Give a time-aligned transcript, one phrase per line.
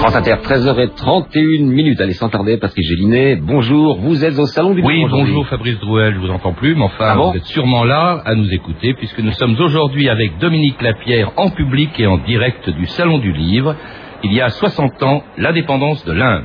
[0.00, 2.00] France Inter, 13h31 minutes.
[2.00, 5.78] Allez, sans tarder, Patrick Gélinet, bonjour, vous êtes au Salon du Livre Oui, bonjour Fabrice
[5.78, 8.50] Drouel, je vous entends plus, mais enfin, Ah bon vous êtes sûrement là à nous
[8.50, 13.18] écouter, puisque nous sommes aujourd'hui avec Dominique Lapierre en public et en direct du Salon
[13.18, 13.76] du Livre.
[14.24, 16.44] Il y a 60 ans, l'indépendance de l'Inde.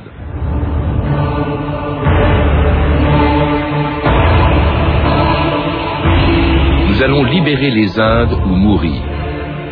[6.88, 9.00] Nous allons libérer les Indes ou mourir.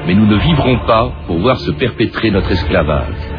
[0.07, 3.34] Mais nous ne vivrons pas pour voir se perpétrer notre esclavage.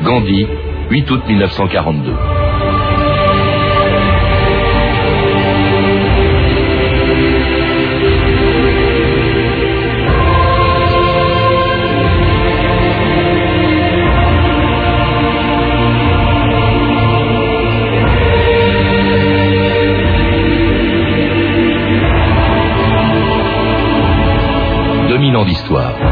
[0.00, 0.46] Gandhi,
[0.90, 2.12] 8 août 1942.
[25.08, 26.11] Deux ans d'histoire.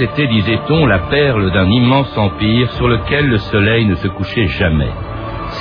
[0.00, 4.08] Les Indes étaient, disait-on, la perle d'un immense empire sur lequel le soleil ne se
[4.08, 4.88] couchait jamais.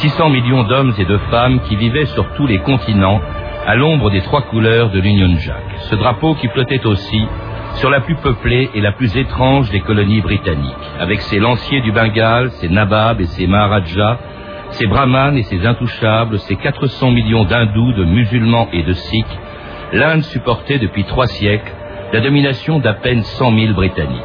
[0.02, 3.20] 600 millions d'hommes et de femmes qui vivaient sur tous les continents
[3.68, 5.64] à l'ombre des trois couleurs de l'Union Jack.
[5.90, 7.28] Ce drapeau qui flottait aussi
[7.76, 11.92] sur la plus peuplée et la plus étrange des colonies britanniques, avec ses lanciers du
[11.92, 14.20] Bengale, ses nababs et ses maharajas,
[14.70, 19.40] ses brahmanes et ses intouchables, ses 400 millions d'hindous, de musulmans et de sikhs,
[19.92, 21.74] l'Inde supportait depuis trois siècles
[22.12, 24.24] la domination d'à peine 100 000 Britanniques.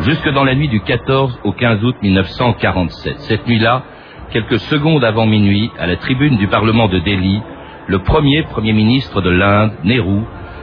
[0.00, 3.20] Jusque dans la nuit du 14 au 15 août 1947.
[3.20, 3.82] Cette nuit-là,
[4.32, 7.42] quelques secondes avant minuit, à la tribune du Parlement de Delhi,
[7.86, 10.20] le premier Premier ministre de l'Inde, Nehru,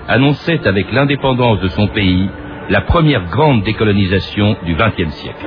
[0.07, 2.29] annonçait avec l'indépendance de son pays
[2.69, 5.45] la première grande décolonisation du XXe siècle.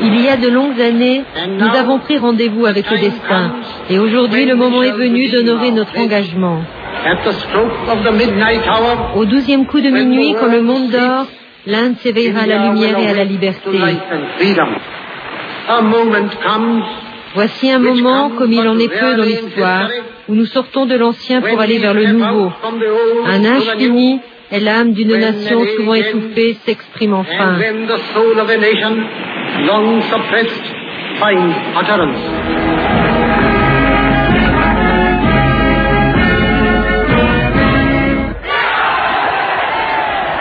[0.00, 1.24] Il y a de longues années,
[1.58, 3.52] nous avons pris rendez-vous avec le destin.
[3.90, 6.60] Et aujourd'hui, le moment est venu d'honorer notre engagement.
[9.16, 11.26] Au douzième coup de minuit, quand le monde dort,
[11.66, 13.78] l'Inde s'éveillera à la lumière et à la liberté.
[17.34, 19.90] Voici un moment, comme il en est peu dans l'histoire,
[20.28, 22.52] où nous sortons de l'ancien pour aller vers le nouveau.
[23.26, 24.20] Un âge fini
[24.50, 27.58] et l'âme d'une nation souvent étouffée s'exprime enfin.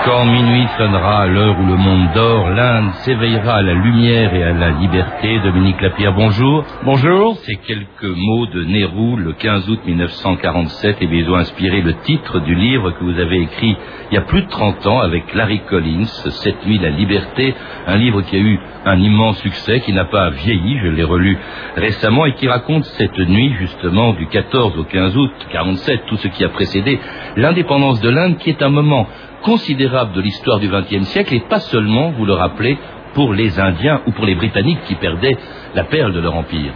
[0.07, 4.41] Quand minuit sonnera à l'heure où le monde dort, l'Inde s'éveillera à la lumière et
[4.41, 5.37] à la liberté.
[5.43, 6.63] Dominique Lapierre, bonjour.
[6.85, 7.35] Bonjour.
[7.39, 12.39] Ces quelques mots de Nehru, le 15 août 1947, et ils ont inspiré le titre
[12.39, 13.75] du livre que vous avez écrit
[14.09, 17.53] il y a plus de 30 ans avec Larry Collins, Cette nuit, la liberté,
[17.85, 21.37] un livre qui a eu un immense succès, qui n'a pas vieilli, je l'ai relu
[21.75, 26.29] récemment, et qui raconte cette nuit, justement, du 14 au 15 août 47, tout ce
[26.29, 26.97] qui a précédé
[27.35, 29.07] l'indépendance de l'Inde, qui est un moment
[29.43, 32.77] considérable de l'histoire du XXe siècle, et pas seulement, vous le rappelez,
[33.13, 35.37] pour les Indiens ou pour les Britanniques qui perdaient
[35.73, 36.71] la perle de leur empire.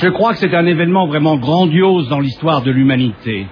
[0.00, 3.46] Je crois que c'est un événement vraiment grandiose dans l'histoire de l'humanité.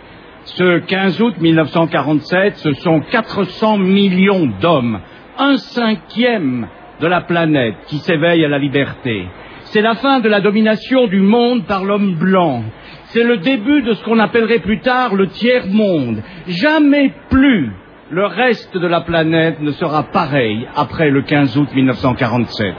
[0.45, 5.01] Ce 15 août 1947, ce sont 400 millions d'hommes,
[5.39, 6.69] un cinquième
[7.01, 9.27] de la planète qui s'éveille à la liberté.
[9.65, 12.63] C'est la fin de la domination du monde par l'homme blanc.
[13.07, 16.23] C'est le début de ce qu'on appellerait plus tard le tiers-monde.
[16.47, 17.73] Jamais plus
[18.11, 22.75] le reste de la planète ne sera pareil après le 15 août 1947.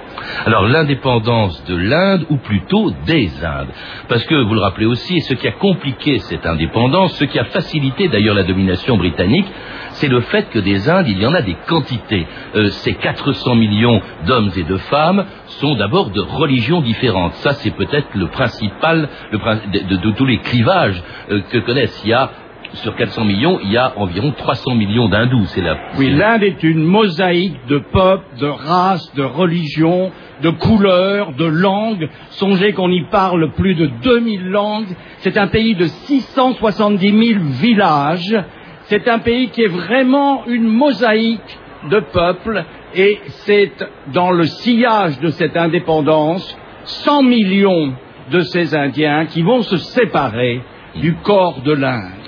[0.45, 3.69] Alors l'indépendance de l'Inde, ou plutôt des Indes.
[4.09, 7.45] Parce que, vous le rappelez aussi, ce qui a compliqué cette indépendance, ce qui a
[7.45, 9.47] facilité d'ailleurs la domination britannique,
[9.91, 12.27] c'est le fait que des Indes, il y en a des quantités.
[12.55, 17.33] Euh, ces 400 millions d'hommes et de femmes sont d'abord de religions différentes.
[17.35, 22.01] Ça, c'est peut-être le principal de tous les clivages euh, que connaissent.
[22.03, 22.31] Il y a
[22.73, 25.45] sur 400 millions, il y a environ 300 millions d'hindous.
[25.47, 30.11] C'est la, Oui, l'Inde est une mosaïque de peuples, de races, de religions,
[30.41, 32.09] de couleurs, de langues.
[32.31, 34.95] Songez qu'on y parle plus de 2000 langues.
[35.19, 38.35] C'est un pays de 670 000 villages.
[38.83, 41.59] C'est un pays qui est vraiment une mosaïque
[41.89, 42.63] de peuples.
[42.95, 43.71] Et c'est
[44.13, 47.93] dans le sillage de cette indépendance 100 millions
[48.31, 50.61] de ces Indiens qui vont se séparer
[50.95, 52.20] du corps de l'Inde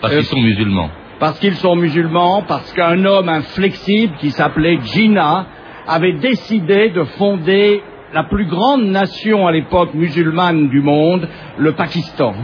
[0.00, 0.90] parce qu'ils sont musulmans.
[1.18, 5.46] parce qu'ils sont musulmans, parce qu'un homme inflexible qui s'appelait Jinnah
[5.86, 7.82] avait décidé de fonder
[8.12, 11.28] la plus grande nation à l'époque musulmane du monde,
[11.58, 12.34] le Pakistan.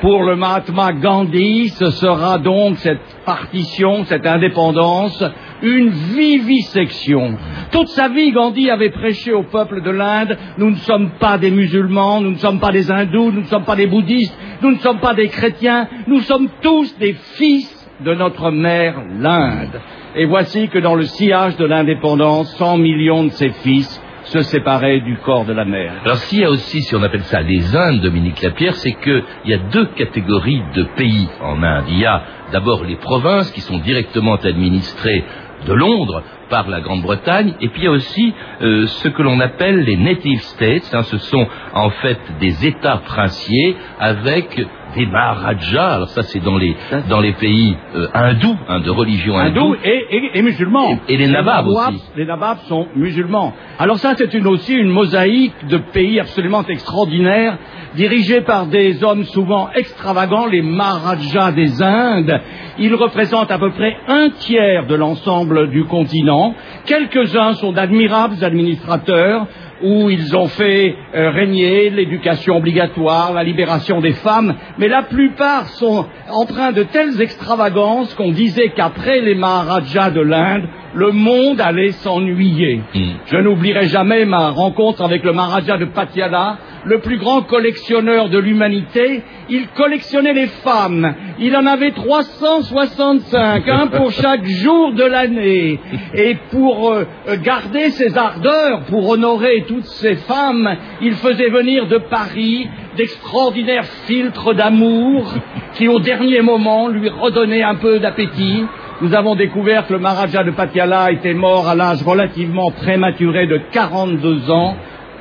[0.00, 5.22] Pour le Mahatma Gandhi, ce sera donc cette partition, cette indépendance,
[5.62, 7.36] une vivisection.
[7.70, 11.50] Toute sa vie, Gandhi avait prêché au peuple de l'Inde, nous ne sommes pas des
[11.50, 14.78] musulmans, nous ne sommes pas des hindous, nous ne sommes pas des bouddhistes, nous ne
[14.78, 17.74] sommes pas des chrétiens, nous sommes tous des fils
[18.04, 19.80] de notre mère, l'Inde.
[20.14, 25.00] Et voici que dans le sillage de l'indépendance, 100 millions de ses fils se séparaient
[25.00, 25.94] du corps de la mère.
[26.04, 29.22] Alors s'il y a aussi, si on appelle ça les Indes, Dominique Lapierre, c'est qu'il
[29.46, 31.84] y a deux catégories de pays en Inde.
[31.88, 32.22] Il y a
[32.52, 35.24] d'abord les provinces qui sont directement administrées
[35.66, 38.32] de Londres par la Grande-Bretagne, et puis il y a aussi
[38.62, 42.98] euh, ce que l'on appelle les native states, hein, ce sont en fait des États
[42.98, 44.58] princiers avec
[44.98, 46.76] des Maharajas, alors ça c'est dans les,
[47.08, 49.60] dans les pays euh, hindous, hein, de religion hindoue.
[49.74, 50.98] Hindous et, et- et musulmans.
[51.08, 52.02] Et- et les Nababs aussi.
[52.16, 53.52] Les Nababs sont musulmans.
[53.78, 57.56] Alors ça, c'est une, aussi une mosaïque de pays absolument extraordinaires,
[57.94, 62.40] dirigés par des hommes souvent extravagants, les Maharajas des Indes.
[62.78, 66.54] Ils représentent à peu près un tiers de l'ensemble du continent.
[66.86, 69.46] Quelques-uns sont d'admirables administrateurs,
[69.82, 75.68] où ils ont fait euh, régner l'éducation obligatoire, la libération des femmes, mais la plupart
[75.68, 81.92] sont empreints de telles extravagances qu'on disait qu'après les Maharajas de l'Inde, le monde allait
[81.92, 82.80] s'ennuyer.
[82.94, 83.00] Mm.
[83.26, 88.38] Je n'oublierai jamais ma rencontre avec le Maharaja de Patiala, le plus grand collectionneur de
[88.38, 89.22] l'humanité.
[89.50, 91.14] Il collectionnait les femmes.
[91.38, 95.78] Il en avait 365, un pour chaque jour de l'année.
[96.14, 97.04] Et pour euh,
[97.42, 104.54] garder ses ardeurs, pour honorer toutes ces femmes, il faisait venir de Paris d'extraordinaires filtres
[104.54, 105.32] d'amour
[105.74, 108.64] qui, au dernier moment, lui redonnaient un peu d'appétit.
[109.00, 113.60] Nous avons découvert que le Maharaja de Patiala était mort à l'âge relativement prématuré de
[113.70, 114.76] 42 ans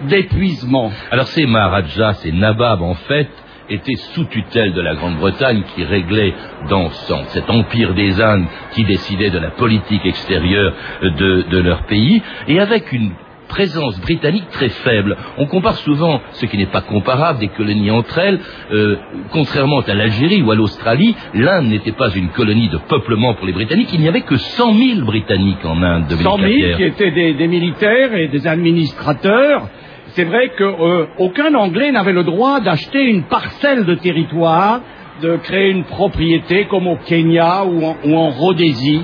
[0.09, 0.91] d'épuisement.
[1.11, 3.29] Alors ces Maharajas, ces Nababs en fait,
[3.69, 6.33] étaient sous tutelle de la Grande-Bretagne qui réglait
[6.69, 12.59] dans cet empire des Indes qui décidait de la politique extérieure de leur pays et
[12.59, 13.11] avec une
[13.47, 15.17] présence britannique très faible.
[15.37, 18.39] On compare souvent ce qui n'est pas comparable des colonies entre elles.
[18.71, 18.97] Euh,
[19.31, 23.53] contrairement à l'Algérie ou à l'Australie, l'Inde n'était pas une colonie de peuplement pour les
[23.53, 23.89] Britanniques.
[23.93, 26.07] Il n'y avait que 100 000 Britanniques en Inde.
[26.07, 26.77] Dominique 100 000 Lapierre.
[26.77, 29.69] qui étaient des, des militaires et des administrateurs.
[30.09, 34.81] C'est vrai qu'aucun Anglais n'avait le droit d'acheter une parcelle de territoire,
[35.21, 39.01] de créer une propriété comme au Kenya ou en, ou en Rhodésie.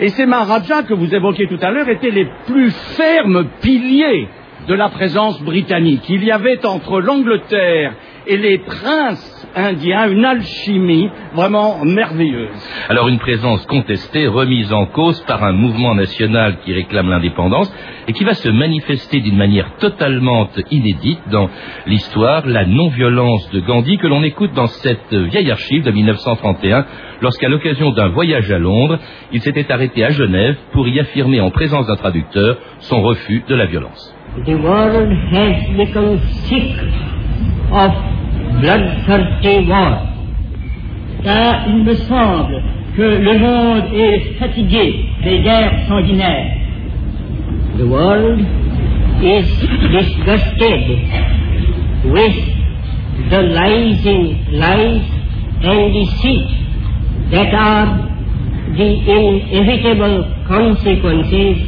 [0.00, 4.28] Et ces Maharajas que vous évoquiez tout à l'heure étaient les plus fermes piliers
[4.68, 6.08] de la présence britannique.
[6.08, 7.94] Il y avait entre l'Angleterre
[8.26, 12.50] et les princes indiens une alchimie vraiment merveilleuse.
[12.88, 17.72] Alors une présence contestée, remise en cause par un mouvement national qui réclame l'indépendance
[18.08, 21.48] et qui va se manifester d'une manière totalement inédite dans
[21.86, 26.86] l'histoire, la non-violence de Gandhi que l'on écoute dans cette vieille archive de 1931
[27.20, 28.98] lorsqu'à l'occasion d'un voyage à Londres,
[29.32, 33.54] il s'était arrêté à Genève pour y affirmer en présence d'un traducteur son refus de
[33.54, 34.14] la violence.
[34.46, 36.72] The world has become sick
[37.70, 38.11] of
[38.62, 39.92] bloodthirsty war.
[41.24, 42.62] Car il me semble
[42.96, 46.58] que le monde est fatigué des guerres sanguinaires.
[47.76, 48.40] The world
[49.22, 49.46] is
[49.96, 50.82] disgusted
[52.04, 52.36] with
[53.30, 54.22] the lies in
[54.52, 55.02] lies
[55.62, 56.48] and deceit
[57.30, 57.86] that are
[58.76, 58.90] the
[59.58, 61.58] inevitable consequences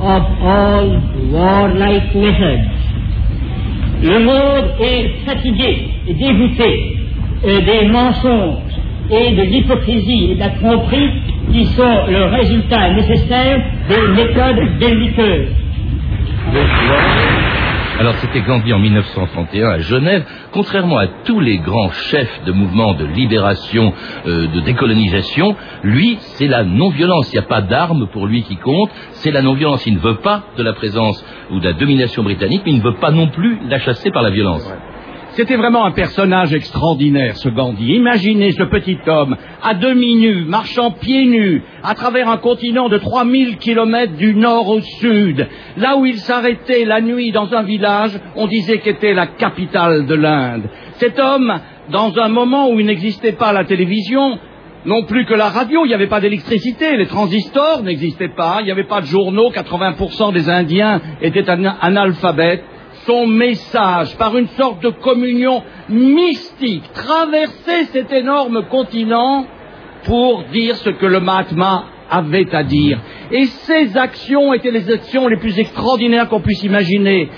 [0.00, 0.86] of all
[1.32, 2.68] warlike methods.
[4.02, 6.96] Le monde est fatigué et dégoûté
[7.44, 8.58] euh, des mensonges
[9.10, 11.10] et de l'hypocrisie et de la tromperie
[11.52, 15.54] qui sont le résultat nécessaire des méthodes belliqueuses.
[17.98, 20.24] Alors c'était Gandhi en 1931 à Genève.
[20.52, 23.92] Contrairement à tous les grands chefs de mouvements de libération,
[24.26, 27.32] euh, de décolonisation, lui, c'est la non-violence.
[27.32, 28.90] Il n'y a pas d'armes pour lui qui compte.
[29.12, 29.84] C'est la non-violence.
[29.86, 32.84] Il ne veut pas de la présence ou de la domination britannique, mais il ne
[32.84, 34.72] veut pas non plus la chasser par la violence.
[35.38, 37.94] C'était vraiment un personnage extraordinaire, ce Gandhi.
[37.94, 42.98] Imaginez ce petit homme, à demi nu, marchant pieds nus, à travers un continent de
[42.98, 45.46] 3000 kilomètres du nord au sud.
[45.76, 50.14] Là où il s'arrêtait la nuit dans un village, on disait qu'était la capitale de
[50.16, 50.64] l'Inde.
[50.94, 51.54] Cet homme,
[51.92, 54.40] dans un moment où il n'existait pas la télévision,
[54.86, 58.64] non plus que la radio, il n'y avait pas d'électricité, les transistors n'existaient pas, il
[58.64, 62.64] n'y avait pas de journaux, 80% des Indiens étaient ana- analphabètes.
[63.08, 69.46] Son message, par une sorte de communion mystique, traversait cet énorme continent
[70.04, 73.00] pour dire ce que le Mahatma avait à dire.
[73.30, 77.30] Et ces actions étaient les actions les plus extraordinaires qu'on puisse imaginer.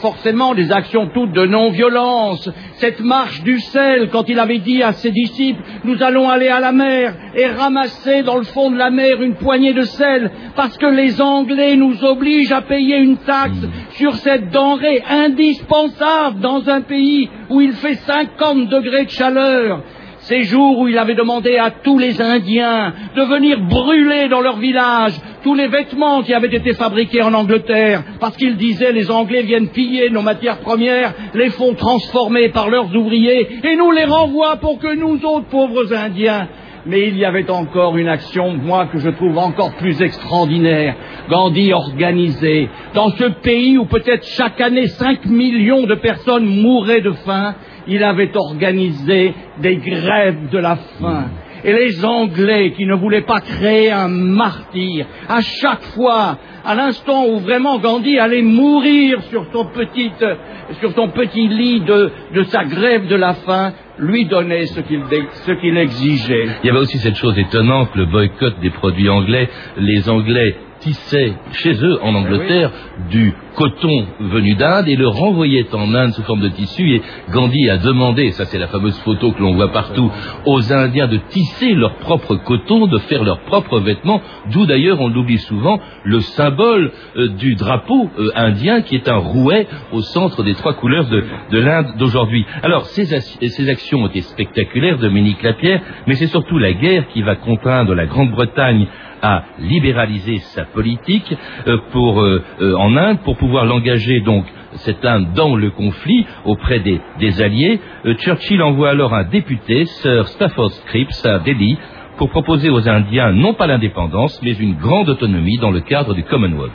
[0.00, 2.48] Forcément des actions toutes de non-violence.
[2.74, 6.60] Cette marche du sel, quand il avait dit à ses disciples, nous allons aller à
[6.60, 10.76] la mer et ramasser dans le fond de la mer une poignée de sel, parce
[10.78, 13.58] que les Anglais nous obligent à payer une taxe
[13.90, 19.82] sur cette denrée indispensable dans un pays où il fait 50 degrés de chaleur.
[20.24, 24.56] Ces jours où il avait demandé à tous les Indiens de venir brûler dans leur
[24.56, 25.12] village
[25.42, 29.68] tous les vêtements qui avaient été fabriqués en Angleterre, parce qu'il disait les Anglais viennent
[29.68, 34.78] piller nos matières premières, les font transformer par leurs ouvriers, et nous les renvoient pour
[34.78, 36.48] que nous autres pauvres Indiens
[36.86, 40.94] mais il y avait encore une action, moi, que je trouve encore plus extraordinaire.
[41.28, 47.12] Gandhi organisait, dans ce pays où peut-être chaque année 5 millions de personnes mouraient de
[47.12, 47.54] faim,
[47.86, 51.24] il avait organisé des grèves de la faim.
[51.64, 57.26] Et les Anglais qui ne voulaient pas créer un martyr, à chaque fois, à l'instant
[57.26, 63.72] où vraiment Gandhi allait mourir sur son petit, lit de, sa grève de la faim,
[63.98, 66.48] lui donnait ce qu'il exigeait.
[66.62, 69.48] Il y avait aussi cette chose étonnante, le boycott des produits anglais.
[69.78, 72.70] Les Anglais tissaient chez eux, en Angleterre,
[73.10, 76.94] du coton venu d'Inde et le renvoyaient en Inde sous forme de tissu.
[76.94, 80.10] Et Gandhi a demandé, ça c'est la fameuse photo que l'on voit partout,
[80.44, 84.20] aux Indiens de tisser leur propre coton, de faire leurs propres vêtements,
[84.52, 89.16] d'où d'ailleurs, on l'oublie souvent, le symbole euh, du drapeau euh, indien qui est un
[89.16, 91.24] rouet au centre des trois couleurs de,
[91.58, 92.44] l'Inde d'aujourd'hui.
[92.62, 97.22] Alors, ces, ces actions ont été spectaculaires, Dominique Lapierre, mais c'est surtout la guerre qui
[97.22, 98.86] va contraindre la Grande-Bretagne
[99.24, 101.34] à libéraliser sa politique
[101.66, 104.44] euh, pour, euh, euh, en Inde pour pouvoir l'engager donc
[104.84, 107.80] cette Inde dans le conflit auprès des, des alliés.
[108.18, 111.78] Churchill envoie alors un député, Sir Stafford Cripps, à Delhi
[112.18, 116.22] pour proposer aux Indiens non pas l'indépendance, mais une grande autonomie dans le cadre du
[116.24, 116.72] Commonwealth.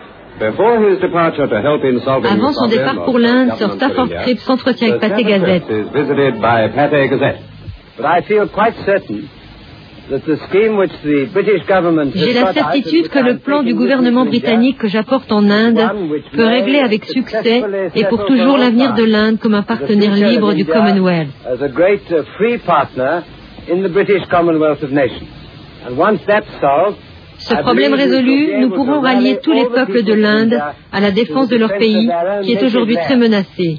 [2.31, 5.65] Avant son départ pour l'Inde, Sir Stafford Cripps s'entretient avec Pathé Gazette.
[12.15, 15.79] J'ai la certitude que le plan du gouvernement britannique que j'apporte en Inde
[16.33, 17.63] peut régler avec succès
[17.95, 21.29] et pour toujours l'avenir de l'Inde comme un partenaire libre du Commonwealth.
[27.37, 30.59] Ce problème résolu, nous pourrons rallier tous les peuples de l'Inde
[30.91, 32.09] à la défense de leur pays,
[32.43, 33.77] qui est aujourd'hui très menacé.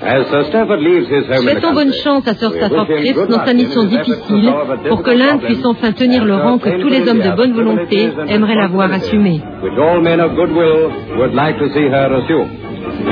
[0.00, 4.52] Souhaitons bonne chance à Sir Stafford Cripps dans sa mission difficile
[4.88, 8.10] pour que l'Inde puisse enfin tenir le rang que tous les hommes de bonne volonté
[8.28, 9.40] aimeraient la voir assumer.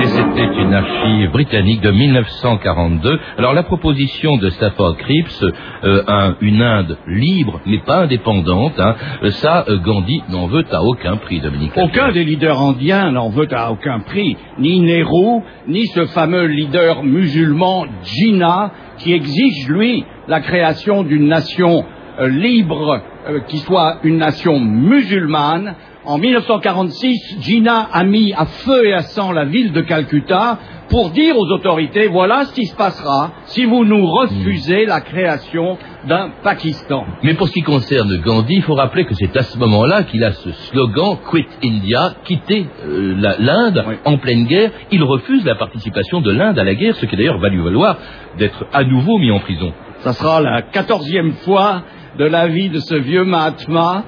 [0.00, 3.20] Et c'était une archive britannique de 1942.
[3.38, 5.44] Alors la proposition de Stafford Cripps,
[5.84, 8.94] euh, une Inde libre mais pas indépendante, hein,
[9.30, 11.72] ça euh, Gandhi n'en veut à aucun prix, Dominique.
[11.76, 17.02] Aucun des leaders indiens n'en veut à aucun prix, ni Nehru, ni ce fameux leader
[17.02, 21.84] musulman Jinnah qui exige lui la création d'une nation
[22.20, 23.02] euh, libre
[23.48, 25.74] qui soit une nation musulmane
[26.06, 30.58] en 1946, Jinnah a mis à feu et à sang la ville de Calcutta
[30.90, 35.78] pour dire aux autorités, voilà ce qui se passera si vous nous refusez la création
[36.06, 37.06] d'un Pakistan.
[37.22, 40.22] Mais pour ce qui concerne Gandhi, il faut rappeler que c'est à ce moment-là qu'il
[40.22, 44.72] a ce slogan Quit India, quitter euh, l'Inde en pleine guerre.
[44.90, 47.96] Il refuse la participation de l'Inde à la guerre, ce qui d'ailleurs va lui valoir
[48.36, 49.72] d'être à nouveau mis en prison.
[50.00, 51.82] Ça sera la quatorzième fois
[52.18, 54.04] de la vie de ce vieux Mahatma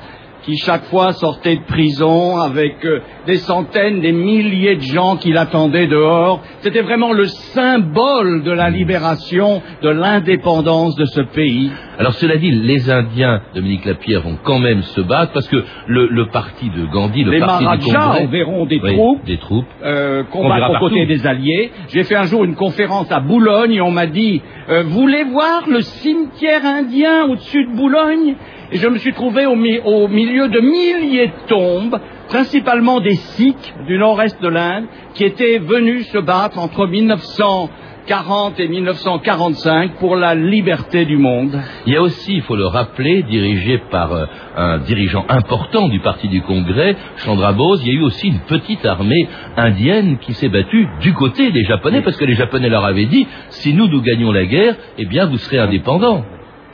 [0.47, 5.33] qui chaque fois sortait de prison avec euh, des centaines, des milliers de gens qui
[5.33, 6.41] l'attendaient dehors.
[6.61, 11.73] C'était vraiment le symbole de la libération, de l'indépendance de ce pays.
[11.99, 16.27] Alors cela dit, les Indiens, Dominique Lapierre, vont quand même se battre parce que le,
[16.27, 20.77] parti de Gandhi, le les parti du Congrès, verront des troupes, des troupes euh, combattre
[20.77, 21.73] aux côtés des Alliés.
[21.89, 25.65] J'ai fait un jour une conférence à Boulogne et on m'a dit euh, voulez voir
[25.69, 28.37] le cimetière indien au-dessus de Boulogne?
[28.73, 33.75] Et je me suis trouvé au, au, milieu de milliers de tombes, principalement des Sikhs
[33.87, 40.35] du nord-est de l'Inde, qui étaient venus se battre entre 1940 et 1945 pour la
[40.35, 41.61] liberté du monde.
[41.87, 46.01] Il y a aussi, il faut le rappeler, dirigé par euh, un dirigeant important du
[46.01, 50.35] Parti du Congrès, Chandra Bose, il y a eu aussi une petite armée indienne qui
[50.35, 53.87] s'est battue du côté des Japonais, parce que les Japonais leur avaient dit, si nous,
[53.87, 56.25] nous gagnons la guerre, eh bien, vous serez indépendants.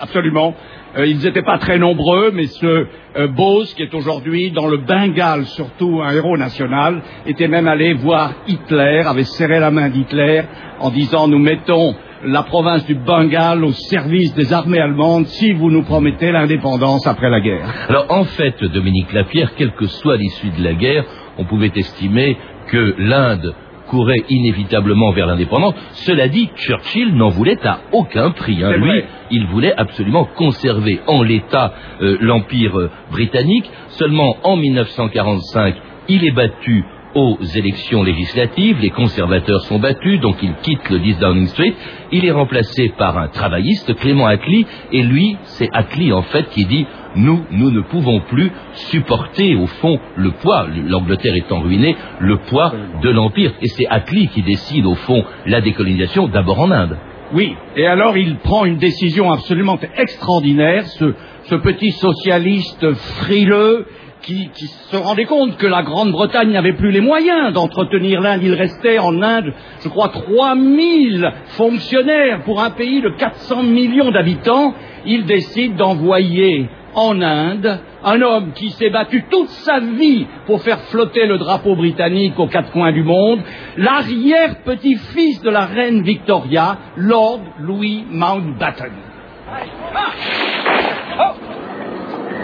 [0.00, 0.56] Absolument.
[0.96, 4.78] Euh, ils n'étaient pas très nombreux, mais ce euh, Bose, qui est aujourd'hui dans le
[4.78, 10.42] Bengale, surtout un héros national, était même allé voir Hitler, avait serré la main d'Hitler
[10.80, 11.94] en disant nous mettons
[12.25, 17.30] la province du Bengale au service des armées allemandes si vous nous promettez l'indépendance après
[17.30, 17.68] la guerre.
[17.88, 21.04] Alors en fait, Dominique Lapierre, quelle que soit l'issue de la guerre,
[21.38, 22.37] on pouvait estimer
[22.68, 23.54] que l'Inde
[23.92, 25.75] courait inévitablement vers l'indépendance.
[26.06, 28.64] Cela dit, Churchill n'en voulait à aucun prix.
[28.64, 28.78] Hein.
[28.78, 33.70] Lui, il voulait absolument conserver en l'état euh, l'Empire euh, britannique.
[33.88, 35.75] Seulement en 1945,
[36.08, 41.19] il est battu aux élections législatives, les conservateurs sont battus, donc il quitte le 10
[41.19, 41.75] Downing Street,
[42.11, 46.64] il est remplacé par un travailliste, Clément Attlee, et lui, c'est Attlee en fait qui
[46.64, 52.38] dit nous, nous ne pouvons plus supporter au fond le poids, l'Angleterre étant ruinée, le
[52.38, 53.52] poids de l'Empire.
[53.61, 56.97] Et c'est Attlee qui décide au fond la décolonisation, d'abord en Inde.
[57.35, 61.14] Oui, et alors il prend une décision absolument extraordinaire, ce,
[61.45, 63.87] ce petit socialiste frileux
[64.23, 64.50] qui,
[64.91, 68.43] se rendait compte que la Grande-Bretagne n'avait plus les moyens d'entretenir l'Inde.
[68.43, 69.52] Il restait en Inde,
[69.83, 74.75] je crois, 3000 fonctionnaires pour un pays de 400 millions d'habitants.
[75.05, 80.81] Il décide d'envoyer en Inde un homme qui s'est battu toute sa vie pour faire
[80.83, 83.41] flotter le drapeau britannique aux quatre coins du monde,
[83.76, 88.93] l'arrière-petit-fils de la reine Victoria, Lord Louis Mountbatten.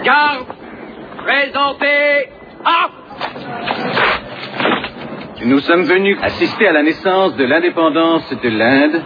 [0.05, 0.58] Garde
[1.19, 2.29] Présentez
[2.65, 2.91] à...
[5.45, 9.03] Nous sommes venus assister à la naissance de l'indépendance de l'Inde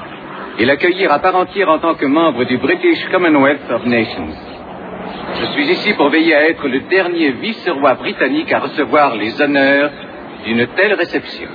[0.59, 4.29] et l'accueillir à part entière en tant que membre du British Commonwealth of Nations.
[5.41, 9.91] Je suis ici pour veiller à être le dernier vice-roi britannique à recevoir les honneurs
[10.45, 11.49] d'une telle réception.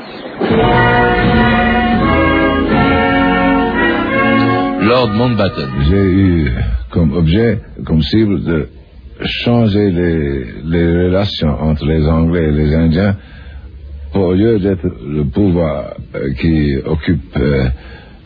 [4.82, 5.70] Lord Mountbatten.
[5.90, 6.52] J'ai eu
[6.92, 8.70] comme objet, comme cible de
[9.22, 13.16] changer les, relations entre les Anglais et les Indiens
[14.14, 17.68] au lieu d'être le pouvoir euh, qui occupe euh,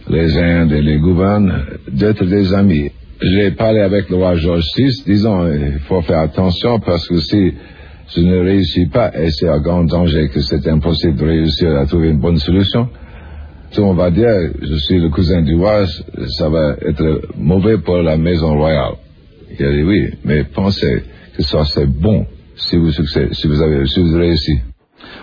[0.10, 1.54] les Indes et les gouverne,
[1.92, 2.92] d'être des amis.
[3.22, 7.54] J'ai parlé avec le roi George VI, disant il faut faire attention parce que si
[8.16, 11.86] je ne réussis pas, et c'est un grand danger que c'est impossible de réussir à
[11.86, 12.90] trouver une bonne solution,
[13.78, 14.28] on va dire,
[14.62, 15.86] je suis le cousin du roi,
[16.38, 18.96] ça va être mauvais pour la maison royale.
[19.60, 21.04] Il a dit oui, mais pensez
[21.36, 24.54] que ça c'est bon si vous, si vous avez si vous réussi.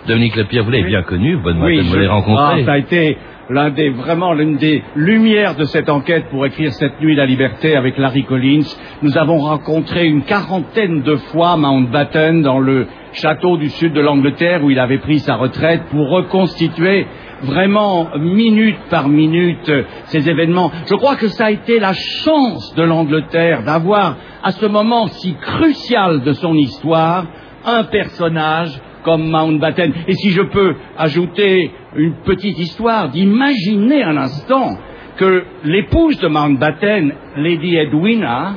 [0.07, 2.61] Dominique Lapierre, vous l'avez bien connu, bonne oui, vous l'avez rencontré.
[2.61, 3.17] Ah, ça a été
[3.49, 7.75] l'un des vraiment l'une des lumières de cette enquête pour écrire cette nuit la liberté
[7.75, 8.67] avec Larry Collins.
[9.01, 14.63] Nous avons rencontré une quarantaine de fois Mountbatten dans le château du sud de l'Angleterre
[14.63, 17.07] où il avait pris sa retraite pour reconstituer
[17.43, 19.71] vraiment minute par minute
[20.05, 20.71] ces événements.
[20.85, 25.35] Je crois que ça a été la chance de l'Angleterre d'avoir à ce moment si
[25.35, 27.25] crucial de son histoire
[27.65, 29.93] un personnage comme Mountbatten.
[30.07, 34.77] Et si je peux ajouter une petite histoire, d'imaginer un instant
[35.17, 38.55] que l'épouse de Mountbatten, Lady Edwina,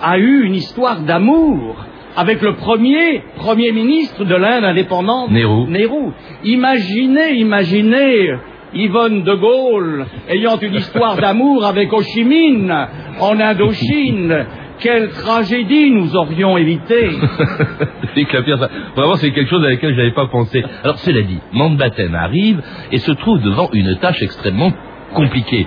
[0.00, 1.76] a eu une histoire d'amour
[2.16, 6.12] avec le premier Premier ministre de l'Inde indépendante, Nehru.
[6.44, 8.34] Imaginez, imaginez
[8.74, 12.72] Yvonne de Gaulle ayant une histoire d'amour avec Ho Chi Minh
[13.20, 14.46] en Indochine.
[14.80, 17.08] Quelle tragédie nous aurions évité
[18.96, 20.62] Vraiment, c'est quelque chose à laquelle je n'avais pas pensé.
[20.82, 24.72] Alors, cela dit, Mountbatten arrive et se trouve devant une tâche extrêmement
[25.14, 25.66] compliquée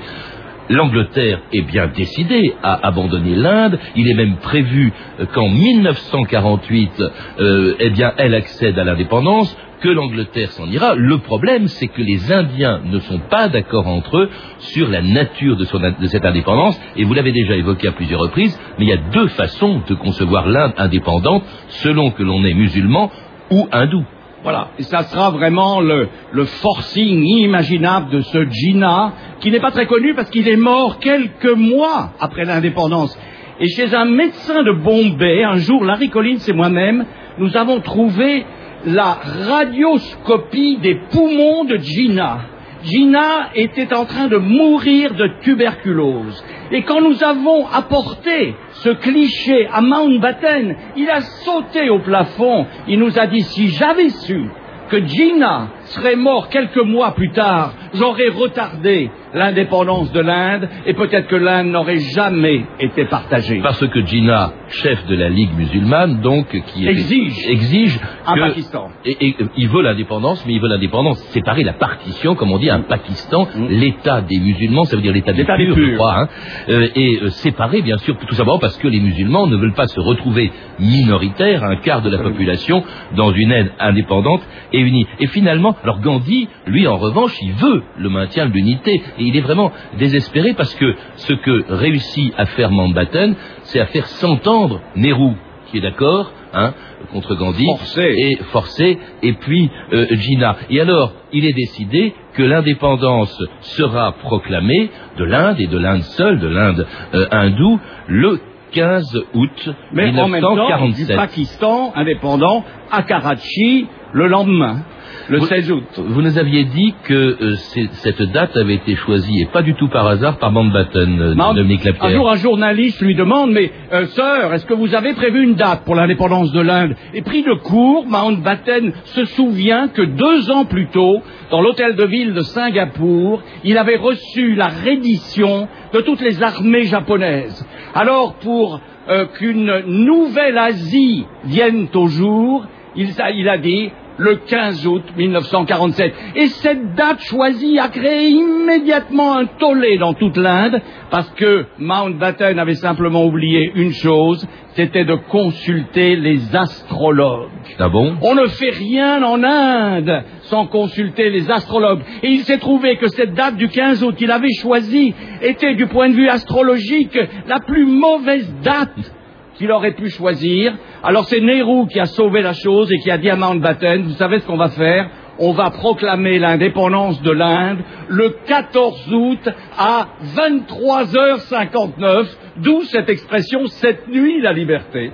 [0.70, 3.80] l'Angleterre est bien décidée à abandonner l'Inde.
[3.96, 7.04] Il est même prévu euh, qu'en 1948,
[7.40, 10.96] euh, eh bien, elle accède à l'indépendance, que l'Angleterre s'en ira.
[10.96, 15.56] Le problème, c'est que les Indiens ne sont pas d'accord entre eux sur la nature
[15.56, 15.66] de,
[16.02, 16.80] de cette indépendance.
[16.96, 19.96] Et vous l'avez déjà évoqué à plusieurs reprises, mais il y a deux façons de
[19.96, 23.12] concevoir l'Inde indépendante, selon que l'on est musulman
[23.52, 24.04] ou hindou.
[24.44, 26.10] Voilà, et ça sera vraiment le,
[26.46, 31.56] forcing inimaginable de ce Jinnah, qui n'est pas très connu parce qu'il est mort quelques
[31.56, 33.18] mois après l'indépendance.
[33.60, 37.06] Et chez un médecin de Bombay, un jour, Larry Collins et moi-même,
[37.40, 38.46] nous avons trouvé
[38.86, 39.18] la
[39.50, 42.57] radioscopie des poumons de Jinnah.
[42.84, 46.44] Jinnah était en train de mourir de tuberculose.
[46.72, 52.66] Et quand nous avons apporté ce cliché à Mountbatten, il a sauté au plafond.
[52.88, 54.50] Il nous a dit si j'avais su
[54.90, 61.28] que Gina serait mort quelques mois plus tard, j'aurais retardé l'indépendance de l'Inde et peut-être
[61.28, 63.60] que l'Inde n'aurait jamais été partagée.
[63.62, 68.90] Parce que Jinnah, chef de la Ligue musulmane, donc, qui exige, exige un Pakistan.
[69.06, 72.82] Et, il veut l'indépendance, mais il veut l'indépendance séparer la partition, comme on dit, un
[72.82, 73.68] Pakistan, mm.
[73.70, 76.28] l'État des musulmans, ça veut dire l'État des purs, je crois, hein,
[76.70, 79.88] euh, et euh, séparer, bien sûr, tout simplement parce que les musulmans ne veulent pas
[79.88, 82.84] se retrouver minoritaires, un quart de la population,
[83.16, 84.42] dans une aide indépendante
[84.74, 85.06] et unie.
[85.20, 89.36] Et finalement, alors Gandhi, lui, en revanche, il veut le maintien de l'unité et il
[89.38, 94.82] est vraiment désespéré parce que ce que réussit à faire Mountbatten, c'est à faire s'entendre
[94.96, 95.34] Nehru.
[95.68, 96.74] qui est d'accord, hein,
[97.12, 98.14] contre Gandhi, Forcé.
[98.18, 100.56] et forcé, et puis euh, Jinnah.
[100.70, 106.40] Et alors, il est décidé que l'indépendance sera proclamée de l'Inde et de l'Inde seule,
[106.40, 108.40] de l'Inde euh, hindoue, le
[108.72, 111.16] 15 août Mais en même temps, du 1947.
[111.16, 114.84] Pakistan indépendant à Karachi le lendemain,
[115.30, 115.84] le Vous- 16 août.
[115.98, 119.90] Vous nous aviez dit que euh, cette date avait été choisie, et pas du tout
[119.90, 122.12] par hasard, par Mountbatten, euh, Mount- Dominique un Lapierre.
[122.12, 125.84] jour, un journaliste lui demande, mais euh, sœur, est-ce que vous avez prévu une date
[125.86, 126.96] pour l'indépendance de l'Inde?
[127.14, 132.04] Et pris de court, Mountbatten se souvient que deux ans plus tôt, dans l'hôtel de
[132.06, 137.66] ville de Singapour, il avait reçu la reddition de toutes les armées japonaises.
[137.96, 145.04] Alors, pour euh, qu'une nouvelle Asie vienne au jour, il a dit le 15 août
[145.16, 146.14] 1947.
[146.36, 152.60] Et cette date choisie a créé immédiatement un tollé dans toute l'Inde, parce que Mountbatten
[152.60, 157.50] avait simplement oublié une chose, c'était de consulter les astrologues.
[157.80, 158.16] Ah bon?
[158.22, 162.02] On ne fait rien en Inde sans consulter les astrologues.
[162.24, 165.88] Et il s'est trouvé que cette date du 15 août qu'il avait choisie était, du
[165.88, 169.14] point de vue astrologique, la plus mauvaise date
[169.58, 170.78] qu'il aurait pu choisir.
[171.04, 174.14] Alors c'est Nehru qui a sauvé la chose et qui a dit à Mountbatten, vous
[174.14, 175.10] savez ce qu'on va faire?
[175.40, 182.26] On va proclamer l'indépendance de l'Inde le 14 août à 23h59,
[182.58, 185.12] d'où cette expression cette nuit la liberté.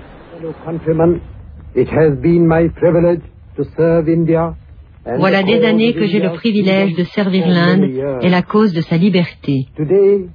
[5.18, 7.84] Voilà the des années of que j'ai le privilège de servir l'Inde
[8.22, 9.68] et la cause de sa liberté.
[9.76, 10.30] Today,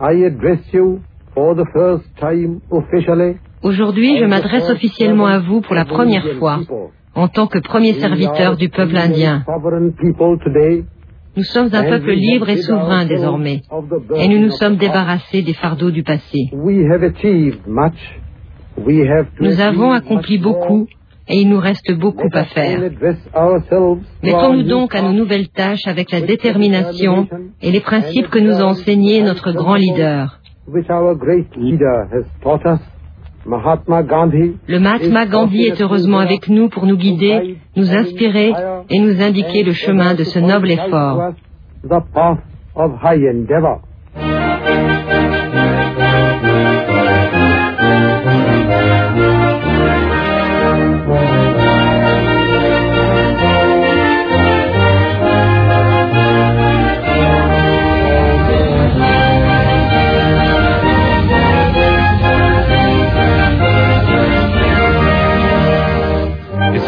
[0.00, 1.00] I address you
[1.34, 3.38] for the first time officially.
[3.64, 6.60] Aujourd'hui, je m'adresse officiellement à vous pour la première fois
[7.14, 9.42] en tant que premier serviteur du peuple indien.
[11.36, 13.62] Nous sommes un peuple libre et souverain désormais,
[14.16, 16.50] et nous nous sommes débarrassés des fardeaux du passé.
[19.40, 20.86] Nous avons accompli beaucoup,
[21.26, 22.78] et il nous reste beaucoup à faire.
[24.22, 27.28] Mettons-nous donc à nos nouvelles tâches avec la détermination
[27.62, 30.38] et les principes que nous a enseignés notre grand leader.
[33.46, 38.52] Mahatma Gandhi Le Mahatma Gandhi est heureusement avec nous pour nous guider, nous inspirer
[38.88, 41.32] et nous indiquer le chemin de ce noble effort.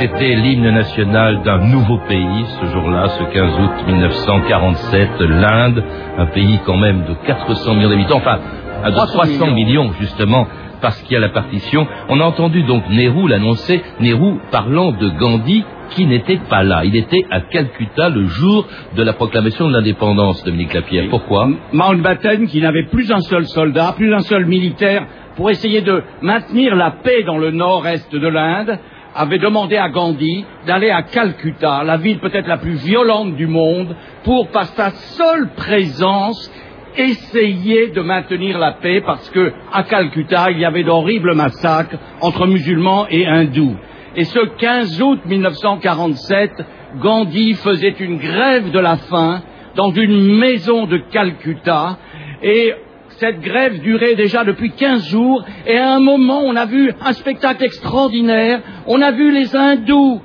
[0.06, 5.82] C'était l'hymne national d'un nouveau pays, ce jour-là, ce 15 août 1947, l'Inde,
[6.18, 8.38] un pays quand même de 400 millions d'habitants, enfin,
[8.84, 9.54] à 300 300 millions.
[9.54, 10.46] millions, justement,
[10.80, 11.86] parce qu'il y a la partition.
[12.08, 16.84] On a entendu donc Nehru l'annoncer, Nehru parlant de Gandhi qui n'était pas là.
[16.84, 18.66] Il était à Calcutta le jour
[18.96, 21.06] de la proclamation de l'indépendance, Dominique Lapierre.
[21.10, 21.48] Pourquoi?
[21.72, 26.74] Mountbatten, qui n'avait plus un seul soldat, plus un seul militaire, pour essayer de maintenir
[26.74, 28.78] la paix dans le nord-est de l'Inde,
[29.16, 33.96] avait demandé à Gandhi d'aller à Calcutta, la ville peut-être la plus violente du monde,
[34.24, 36.52] pour, par sa seule présence,
[36.96, 42.46] essayer de maintenir la paix parce que à Calcutta, il y avait d'horribles massacres entre
[42.46, 43.76] musulmans et hindous.
[44.16, 46.52] Et ce 15 août 1947,
[47.00, 49.42] Gandhi faisait une grève de la faim
[49.74, 51.98] dans une maison de Calcutta
[52.42, 52.72] et
[53.18, 57.12] cette grève durait déjà depuis 15 jours et à un moment on a vu un
[57.12, 58.60] spectacle extraordinaire.
[58.86, 60.20] On a vu les hindous,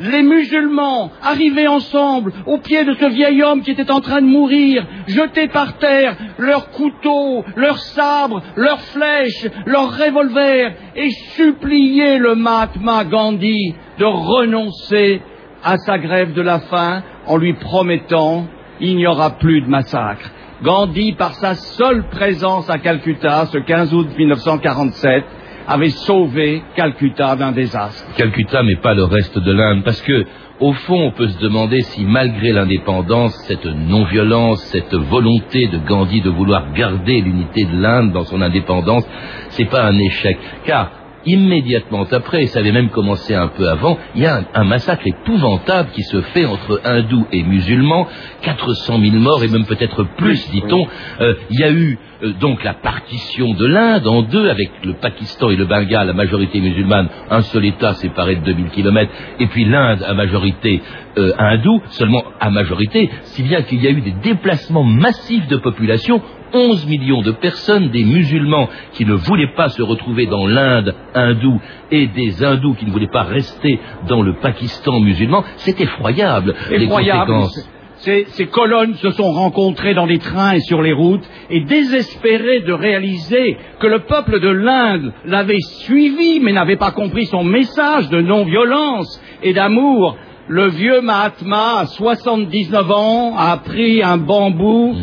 [0.00, 4.26] les musulmans arriver ensemble au pied de ce vieil homme qui était en train de
[4.26, 12.34] mourir, jeter par terre leurs couteaux, leurs sabres, leurs flèches, leurs revolvers et supplier le
[12.34, 15.20] Mahatma Gandhi de renoncer
[15.64, 18.46] à sa grève de la faim en lui promettant
[18.80, 20.30] il n'y aura plus de massacre.
[20.62, 25.24] Gandhi, par sa seule présence à Calcutta, ce 15 août 1947,
[25.68, 28.14] avait sauvé Calcutta d'un désastre.
[28.16, 30.24] Calcutta, mais pas le reste de l'Inde, parce que,
[30.60, 36.22] au fond, on peut se demander si, malgré l'indépendance, cette non-violence, cette volonté de Gandhi
[36.22, 39.06] de vouloir garder l'unité de l'Inde dans son indépendance,
[39.50, 40.38] c'est pas un échec.
[40.64, 40.90] Car,
[41.26, 44.64] immédiatement après, et ça avait même commencé un peu avant, il y a un, un
[44.64, 48.06] massacre épouvantable qui se fait entre hindous et musulmans,
[48.42, 50.86] 400 000 morts et même peut-être plus, dit-on.
[51.20, 54.94] Euh, il y a eu euh, donc la partition de l'Inde en deux avec le
[54.94, 59.46] Pakistan et le Bengale, la majorité musulmane, un seul État séparé de 2000 kilomètres, et
[59.46, 60.80] puis l'Inde à majorité
[61.18, 65.56] euh, hindoue, seulement à majorité, si bien qu'il y a eu des déplacements massifs de
[65.56, 70.94] population 11 millions de personnes, des musulmans qui ne voulaient pas se retrouver dans l'Inde
[71.14, 75.44] hindoue et des hindous qui ne voulaient pas rester dans le Pakistan musulman.
[75.56, 76.54] C'est effroyable.
[76.70, 77.34] Effroyable.
[78.06, 82.60] Ces, ces, colonnes se sont rencontrées dans les trains et sur les routes et désespérées
[82.60, 88.08] de réaliser que le peuple de l'Inde l'avait suivi mais n'avait pas compris son message
[88.10, 90.16] de non-violence et d'amour.
[90.46, 94.94] Le vieux Mahatma, à 79 ans, a pris un bambou,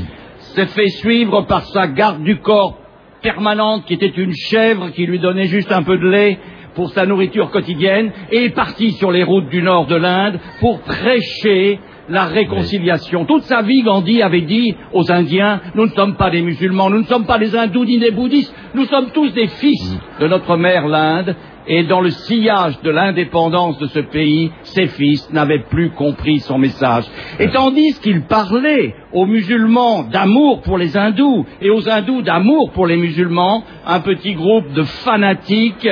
[0.56, 2.78] s'est fait suivre par sa garde du corps
[3.22, 6.40] permanente qui était une chèvre qui lui donnait juste un peu de lait
[6.74, 10.80] pour sa nourriture quotidienne et est parti sur les routes du nord de l'Inde pour
[10.84, 13.26] prêcher la réconciliation.
[13.26, 17.00] Toute sa vie, Gandhi avait dit aux Indiens, nous ne sommes pas des musulmans, nous
[17.00, 20.58] ne sommes pas des hindous ni des bouddhistes, nous sommes tous des fils de notre
[20.58, 21.36] mère l'Inde,
[21.66, 26.58] et dans le sillage de l'indépendance de ce pays, ses fils n'avaient plus compris son
[26.58, 27.06] message.
[27.40, 32.86] Et tandis qu'il parlait aux musulmans d'amour pour les hindous et aux hindous d'amour pour
[32.86, 35.88] les musulmans, un petit groupe de fanatiques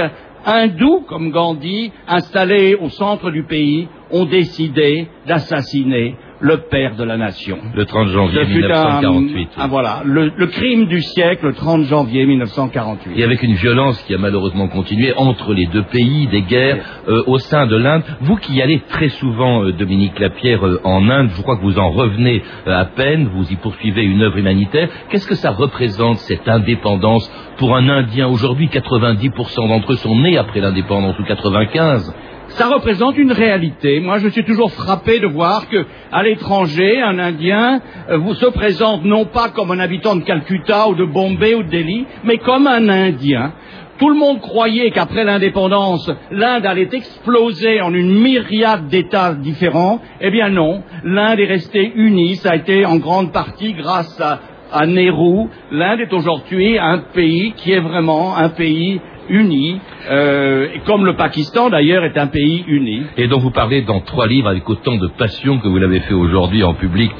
[0.45, 7.17] hindous, comme Gandhi, installés au centre du pays, ont décidé d'assassiner le père de la
[7.17, 7.57] nation.
[7.75, 9.49] Le 30 janvier 1948.
[9.57, 13.13] Un, voilà, le, le, crime du siècle, le 30 janvier 1948.
[13.15, 17.23] Et avec une violence qui a malheureusement continué entre les deux pays, des guerres euh,
[17.27, 18.03] au sein de l'Inde.
[18.21, 21.77] Vous qui allez très souvent, euh, Dominique Lapierre, euh, en Inde, je crois que vous
[21.77, 24.89] en revenez à peine, vous y poursuivez une œuvre humanitaire.
[25.09, 30.37] Qu'est-ce que ça représente, cette indépendance, pour un Indien Aujourd'hui, 90% d'entre eux sont nés
[30.37, 32.13] après l'indépendance, ou 95
[32.51, 33.99] ça représente une réalité.
[33.99, 38.47] Moi, je suis toujours frappé de voir que, à l'étranger, un Indien euh, vous se
[38.47, 42.37] présente non pas comme un habitant de Calcutta ou de Bombay ou de Delhi, mais
[42.37, 43.53] comme un Indien.
[43.99, 50.01] Tout le monde croyait qu'après l'indépendance, l'Inde allait exploser en une myriade d'États différents.
[50.19, 52.35] Eh bien non, l'Inde est restée unie.
[52.37, 54.39] Ça a été en grande partie grâce à,
[54.73, 55.49] à Nehru.
[55.71, 59.79] L'Inde est aujourd'hui un pays qui est vraiment un pays uni,
[60.09, 63.03] euh, comme le Pakistan d'ailleurs est un pays uni.
[63.17, 66.13] Et dont vous parlez dans trois livres avec autant de passion que vous l'avez fait
[66.13, 67.11] aujourd'hui en public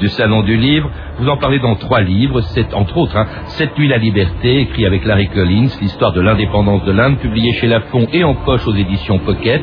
[0.00, 0.90] du Salon du Livre.
[1.18, 4.86] Vous en parlez dans trois livres, c'est entre autres hein, Cette nuit la liberté, écrit
[4.86, 8.74] avec Larry Collins, l'histoire de l'indépendance de l'Inde, publié chez Lafon et en poche aux
[8.74, 9.62] éditions Pocket.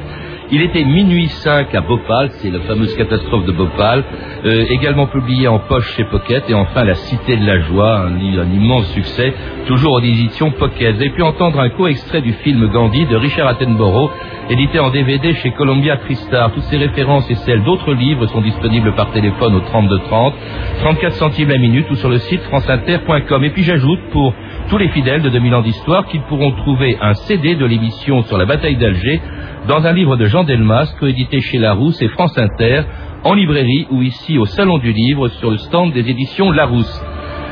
[0.49, 4.01] Il était minuit 5 à Bhopal, c'est la fameuse catastrophe de Bhopal,
[4.45, 8.17] euh, également publié en poche chez Pocket, et enfin La Cité de la Joie, un,
[8.17, 9.33] immense succès,
[9.65, 10.95] toujours aux éditions Pocket.
[10.95, 14.09] Vous avez pu entendre un court extrait du film Gandhi de Richard Attenborough,
[14.49, 16.53] édité en DVD chez Columbia Tristar.
[16.53, 20.33] Toutes ces références et celles d'autres livres sont disponibles par téléphone au 3230,
[20.79, 23.43] 34 centimes la minute ou sur le site franceinter.com.
[23.43, 24.33] Et puis j'ajoute pour
[24.69, 28.37] tous les fidèles de 2000 ans d'histoire qu'ils pourront trouver un CD de l'émission sur
[28.37, 29.21] la bataille d'Alger
[29.67, 32.81] dans un livre de Jean Delmas, coédité chez Larousse et France Inter,
[33.23, 37.01] en librairie ou ici au Salon du Livre sur le stand des éditions Larousse.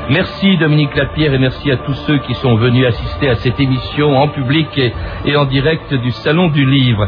[0.09, 4.17] Merci Dominique Lapierre et merci à tous ceux qui sont venus assister à cette émission
[4.17, 4.93] en public et,
[5.25, 7.07] et en direct du Salon du Livre.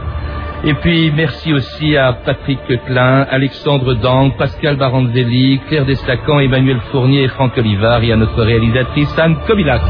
[0.63, 7.23] Et puis merci aussi à Patrick Klein, Alexandre Dang, Pascal Baranzelli, Claire Destacan, Emmanuel Fournier
[7.23, 9.81] et Franck Olivard et à notre réalisatrice Anne Kobilac.